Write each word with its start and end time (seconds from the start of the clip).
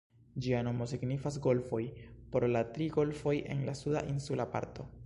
Ĝia 0.45 0.61
nomo 0.67 0.87
signifas 0.93 1.37
"Golfoj", 1.47 1.81
pro 2.37 2.51
la 2.55 2.65
tri 2.79 2.89
golfoj 2.99 3.39
en 3.57 3.65
la 3.71 3.79
suda 3.85 4.07
insula 4.17 4.53
parto. 4.57 4.91